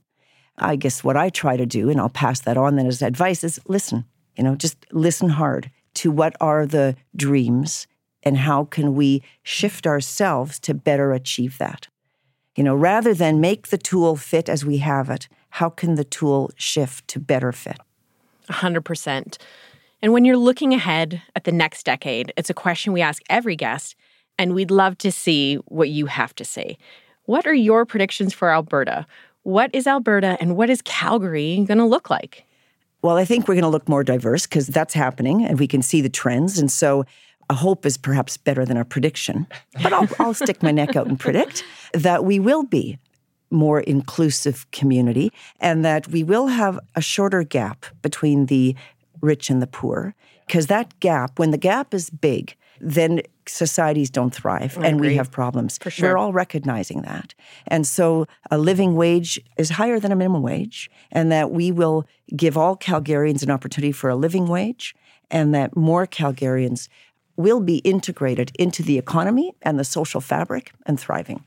I 0.59 0.75
guess 0.75 1.03
what 1.03 1.17
I 1.17 1.29
try 1.29 1.57
to 1.57 1.65
do, 1.65 1.89
and 1.89 1.99
I'll 1.99 2.09
pass 2.09 2.41
that 2.41 2.57
on 2.57 2.75
then 2.75 2.87
as 2.87 3.01
advice, 3.01 3.43
is 3.43 3.59
listen. 3.67 4.05
You 4.35 4.43
know, 4.43 4.55
just 4.55 4.85
listen 4.91 5.29
hard 5.29 5.71
to 5.95 6.11
what 6.11 6.35
are 6.39 6.65
the 6.65 6.95
dreams 7.15 7.87
and 8.23 8.37
how 8.37 8.65
can 8.65 8.95
we 8.95 9.23
shift 9.43 9.87
ourselves 9.87 10.59
to 10.61 10.73
better 10.73 11.13
achieve 11.13 11.57
that. 11.57 11.87
You 12.55 12.63
know, 12.63 12.75
rather 12.75 13.13
than 13.13 13.39
make 13.39 13.67
the 13.67 13.77
tool 13.77 14.15
fit 14.15 14.49
as 14.49 14.65
we 14.65 14.79
have 14.79 15.09
it, 15.09 15.27
how 15.51 15.69
can 15.69 15.95
the 15.95 16.03
tool 16.03 16.51
shift 16.55 17.07
to 17.09 17.19
better 17.19 17.51
fit? 17.51 17.79
100%. 18.49 19.37
And 20.01 20.13
when 20.13 20.25
you're 20.25 20.37
looking 20.37 20.73
ahead 20.73 21.21
at 21.35 21.43
the 21.43 21.51
next 21.51 21.85
decade, 21.85 22.33
it's 22.37 22.49
a 22.49 22.53
question 22.53 22.93
we 22.93 23.01
ask 23.01 23.21
every 23.29 23.55
guest, 23.55 23.95
and 24.37 24.53
we'd 24.53 24.71
love 24.71 24.97
to 24.99 25.11
see 25.11 25.55
what 25.65 25.89
you 25.89 26.05
have 26.05 26.33
to 26.35 26.45
say. 26.45 26.77
What 27.25 27.45
are 27.45 27.53
your 27.53 27.85
predictions 27.85 28.33
for 28.33 28.51
Alberta? 28.51 29.05
What 29.43 29.69
is 29.73 29.87
Alberta 29.87 30.37
and 30.39 30.55
what 30.55 30.69
is 30.69 30.81
Calgary 30.81 31.63
going 31.67 31.77
to 31.77 31.85
look 31.85 32.09
like? 32.09 32.45
Well, 33.01 33.17
I 33.17 33.25
think 33.25 33.47
we're 33.47 33.55
going 33.55 33.63
to 33.63 33.69
look 33.69 33.87
more 33.87 34.03
diverse 34.03 34.45
because 34.45 34.67
that's 34.67 34.93
happening 34.93 35.45
and 35.45 35.57
we 35.57 35.67
can 35.67 35.81
see 35.81 36.01
the 36.01 36.09
trends. 36.09 36.59
And 36.59 36.69
so 36.69 37.05
a 37.49 37.53
hope 37.53 37.85
is 37.85 37.97
perhaps 37.97 38.37
better 38.37 38.65
than 38.65 38.77
a 38.77 38.83
prediction. 38.83 39.47
But 39.81 39.93
I'll, 39.93 40.07
I'll 40.19 40.33
stick 40.33 40.61
my 40.61 40.71
neck 40.71 40.95
out 40.95 41.07
and 41.07 41.19
predict 41.19 41.63
that 41.93 42.25
we 42.25 42.39
will 42.39 42.63
be 42.63 42.99
more 43.49 43.79
inclusive 43.79 44.69
community 44.71 45.31
and 45.59 45.83
that 45.83 46.07
we 46.09 46.23
will 46.23 46.47
have 46.47 46.79
a 46.95 47.01
shorter 47.01 47.43
gap 47.43 47.85
between 48.01 48.47
the 48.47 48.75
rich 49.21 49.49
and 49.49 49.61
the 49.61 49.67
poor. 49.67 50.13
Because 50.45 50.67
that 50.67 50.99
gap, 50.99 51.39
when 51.39 51.51
the 51.51 51.57
gap 51.57 51.93
is 51.93 52.09
big, 52.09 52.55
then 52.81 53.21
societies 53.47 54.09
don't 54.09 54.33
thrive 54.33 54.77
I 54.77 54.87
and 54.87 54.97
agree. 54.97 55.09
we 55.09 55.15
have 55.15 55.31
problems. 55.31 55.77
For 55.77 55.89
sure. 55.89 56.11
We're 56.11 56.17
all 56.17 56.33
recognizing 56.33 57.01
that. 57.01 57.33
And 57.67 57.85
so 57.85 58.25
a 58.51 58.57
living 58.57 58.95
wage 58.95 59.39
is 59.57 59.71
higher 59.71 59.99
than 59.99 60.11
a 60.11 60.15
minimum 60.15 60.41
wage, 60.41 60.89
and 61.11 61.31
that 61.31 61.51
we 61.51 61.71
will 61.71 62.05
give 62.35 62.57
all 62.57 62.77
Calgarians 62.77 63.43
an 63.43 63.51
opportunity 63.51 63.91
for 63.91 64.09
a 64.09 64.15
living 64.15 64.47
wage, 64.47 64.95
and 65.31 65.53
that 65.53 65.75
more 65.75 66.05
Calgarians 66.07 66.87
will 67.35 67.61
be 67.61 67.77
integrated 67.79 68.51
into 68.59 68.83
the 68.83 68.97
economy 68.97 69.53
and 69.61 69.79
the 69.79 69.85
social 69.85 70.21
fabric 70.21 70.71
and 70.85 70.99
thriving. 70.99 71.43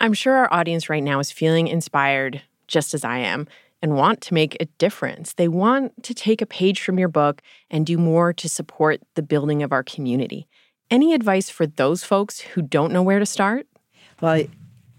I'm 0.00 0.12
sure 0.12 0.34
our 0.34 0.52
audience 0.52 0.90
right 0.90 1.02
now 1.02 1.20
is 1.20 1.30
feeling 1.30 1.68
inspired, 1.68 2.42
just 2.66 2.94
as 2.94 3.04
I 3.04 3.18
am, 3.18 3.46
and 3.84 3.96
want 3.96 4.22
to 4.22 4.32
make 4.32 4.56
a 4.60 4.64
difference. 4.78 5.34
They 5.34 5.46
want 5.46 6.02
to 6.04 6.14
take 6.14 6.40
a 6.40 6.46
page 6.46 6.80
from 6.80 6.98
your 6.98 7.08
book 7.08 7.42
and 7.70 7.84
do 7.84 7.98
more 7.98 8.32
to 8.32 8.48
support 8.48 9.02
the 9.14 9.22
building 9.22 9.62
of 9.62 9.72
our 9.72 9.82
community. 9.82 10.48
Any 10.90 11.12
advice 11.12 11.50
for 11.50 11.66
those 11.66 12.02
folks 12.02 12.40
who 12.40 12.62
don't 12.62 12.94
know 12.94 13.02
where 13.02 13.18
to 13.18 13.26
start? 13.26 13.66
Well, 14.22 14.42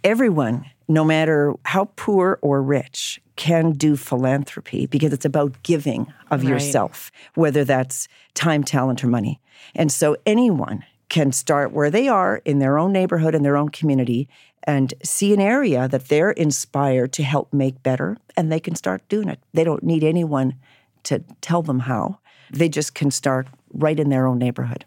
everyone, 0.04 0.68
no 0.88 1.04
matter 1.04 1.56
how 1.66 1.90
poor 1.96 2.38
or 2.44 2.62
rich, 2.62 3.20
can 3.38 3.72
do 3.72 3.98
philanthropy 3.98 4.86
because 4.86 5.14
it's 5.14 5.26
about 5.26 5.64
giving 5.64 6.14
of 6.30 6.44
Right. 6.44 6.50
yourself, 6.52 7.12
whether 7.34 7.64
that's 7.66 8.08
time, 8.36 8.64
talent, 8.64 9.04
or 9.04 9.08
money. 9.08 9.42
And 9.74 9.92
so 9.92 10.16
anyone 10.28 10.86
can 11.10 11.32
start 11.32 11.72
where 11.72 11.90
they 11.90 12.08
are 12.08 12.42
in 12.46 12.60
their 12.60 12.78
own 12.78 12.92
neighborhood, 12.92 13.36
in 13.36 13.44
their 13.44 13.58
own 13.58 13.70
community, 13.70 14.28
and 14.64 14.94
see 15.04 15.34
an 15.34 15.40
area 15.40 15.88
that 15.88 16.08
they're 16.08 16.32
inspired 16.32 17.14
to 17.14 17.24
help 17.24 17.54
make 17.54 17.84
better, 17.84 18.18
and 18.36 18.52
they 18.52 18.60
can 18.60 18.76
start 18.76 19.08
doing 19.10 19.30
it. 19.30 19.40
They 19.54 19.64
don't 19.64 19.84
need 19.84 20.04
anyone 20.04 20.56
to 21.04 21.24
tell 21.42 21.62
them 21.62 21.82
how. 21.82 22.20
They 22.52 22.70
just 22.70 22.96
can 22.96 23.12
start 23.12 23.48
right 23.74 24.00
in 24.00 24.10
their 24.10 24.28
own 24.28 24.40
neighborhood. 24.40 24.86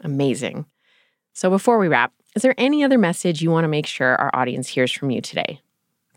Amazing. 0.00 0.66
So 1.32 1.50
before 1.50 1.78
we 1.78 1.88
wrap, 1.88 2.12
is 2.36 2.42
there 2.42 2.54
any 2.58 2.84
other 2.84 2.98
message 2.98 3.42
you 3.42 3.50
want 3.50 3.64
to 3.64 3.68
make 3.68 3.86
sure 3.86 4.16
our 4.16 4.30
audience 4.34 4.68
hears 4.68 4.92
from 4.92 5.10
you 5.10 5.20
today? 5.20 5.60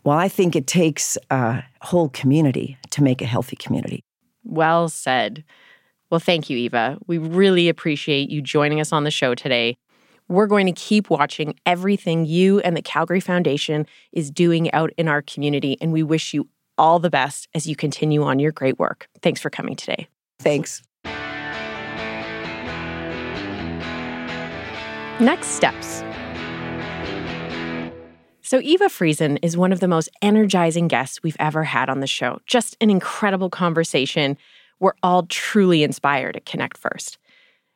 Well, 0.04 0.18
I 0.18 0.28
think 0.28 0.54
it 0.54 0.66
takes 0.66 1.16
a 1.30 1.62
whole 1.80 2.08
community 2.08 2.76
to 2.90 3.02
make 3.02 3.22
a 3.22 3.26
healthy 3.26 3.56
community. 3.56 4.04
Well 4.44 4.88
said. 4.88 5.44
Well, 6.12 6.20
thank 6.20 6.50
you, 6.50 6.58
Eva. 6.58 6.98
We 7.06 7.16
really 7.16 7.70
appreciate 7.70 8.28
you 8.28 8.42
joining 8.42 8.80
us 8.80 8.92
on 8.92 9.04
the 9.04 9.10
show 9.10 9.34
today. 9.34 9.78
We're 10.28 10.46
going 10.46 10.66
to 10.66 10.72
keep 10.72 11.08
watching 11.08 11.54
everything 11.64 12.26
you 12.26 12.60
and 12.60 12.76
the 12.76 12.82
Calgary 12.82 13.18
Foundation 13.18 13.86
is 14.12 14.30
doing 14.30 14.70
out 14.74 14.90
in 14.98 15.08
our 15.08 15.22
community, 15.22 15.78
and 15.80 15.90
we 15.90 16.02
wish 16.02 16.34
you 16.34 16.50
all 16.76 16.98
the 16.98 17.08
best 17.08 17.48
as 17.54 17.66
you 17.66 17.74
continue 17.74 18.22
on 18.24 18.38
your 18.38 18.52
great 18.52 18.78
work. 18.78 19.08
Thanks 19.22 19.40
for 19.40 19.48
coming 19.48 19.74
today. 19.74 20.06
Thanks. 20.38 20.82
Next 25.18 25.46
steps. 25.46 26.04
So, 28.42 28.60
Eva 28.60 28.88
Friesen 28.88 29.38
is 29.40 29.56
one 29.56 29.72
of 29.72 29.80
the 29.80 29.88
most 29.88 30.10
energizing 30.20 30.88
guests 30.88 31.22
we've 31.22 31.38
ever 31.38 31.64
had 31.64 31.88
on 31.88 32.00
the 32.00 32.06
show. 32.06 32.38
Just 32.46 32.76
an 32.82 32.90
incredible 32.90 33.48
conversation. 33.48 34.36
We're 34.82 34.94
all 35.00 35.26
truly 35.26 35.84
inspired 35.84 36.34
at 36.34 36.44
Connect 36.44 36.76
First. 36.76 37.16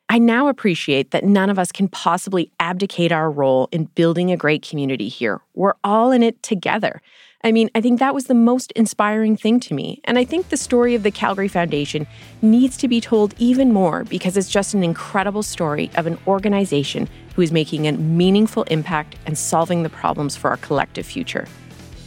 I 0.09 0.19
now 0.19 0.49
appreciate 0.49 1.11
that 1.11 1.23
none 1.23 1.49
of 1.49 1.57
us 1.57 1.71
can 1.71 1.87
possibly 1.87 2.51
abdicate 2.59 3.13
our 3.13 3.31
role 3.31 3.69
in 3.71 3.85
building 3.85 4.29
a 4.29 4.35
great 4.35 4.61
community 4.61 5.07
here. 5.07 5.39
We're 5.53 5.75
all 5.85 6.11
in 6.11 6.21
it 6.21 6.43
together. 6.43 7.01
I 7.45 7.53
mean, 7.53 7.69
I 7.73 7.79
think 7.79 7.99
that 7.99 8.13
was 8.13 8.25
the 8.25 8.33
most 8.33 8.73
inspiring 8.73 9.37
thing 9.37 9.61
to 9.61 9.73
me. 9.73 10.01
And 10.03 10.17
I 10.17 10.25
think 10.25 10.49
the 10.49 10.57
story 10.57 10.95
of 10.95 11.03
the 11.03 11.11
Calgary 11.11 11.47
Foundation 11.47 12.05
needs 12.41 12.75
to 12.75 12.89
be 12.89 12.99
told 12.99 13.33
even 13.37 13.71
more 13.71 14.03
because 14.03 14.35
it's 14.35 14.49
just 14.49 14.73
an 14.73 14.83
incredible 14.83 15.43
story 15.43 15.89
of 15.95 16.07
an 16.07 16.17
organization 16.27 17.07
who 17.35 17.41
is 17.41 17.53
making 17.53 17.87
a 17.87 17.93
meaningful 17.93 18.63
impact 18.63 19.15
and 19.25 19.37
solving 19.37 19.83
the 19.83 19.89
problems 19.89 20.35
for 20.35 20.49
our 20.49 20.57
collective 20.57 21.05
future. 21.05 21.47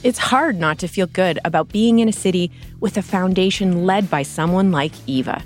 It's 0.03 0.19
hard 0.19 0.57
not 0.57 0.79
to 0.79 0.89
feel 0.89 1.07
good 1.07 1.39
about 1.45 1.69
being 1.69 1.99
in 1.99 2.09
a 2.09 2.13
city 2.13 2.51
with 2.81 2.97
a 2.97 3.03
foundation 3.03 3.85
led 3.85 4.09
by 4.09 4.23
someone 4.23 4.73
like 4.73 4.93
Eva. 5.07 5.43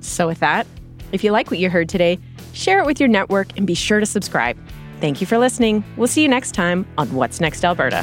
So, 0.00 0.26
with 0.26 0.40
that, 0.40 0.66
if 1.12 1.22
you 1.22 1.30
like 1.30 1.50
what 1.50 1.60
you 1.60 1.68
heard 1.68 1.88
today, 1.88 2.18
share 2.54 2.78
it 2.78 2.86
with 2.86 3.00
your 3.00 3.08
network 3.08 3.48
and 3.56 3.66
be 3.66 3.74
sure 3.74 4.00
to 4.00 4.06
subscribe. 4.06 4.56
Thank 5.00 5.20
you 5.20 5.26
for 5.26 5.36
listening. 5.36 5.84
We'll 5.96 6.08
see 6.08 6.22
you 6.22 6.28
next 6.28 6.52
time 6.52 6.86
on 6.96 7.12
What's 7.12 7.38
Next 7.38 7.64
Alberta. 7.64 8.02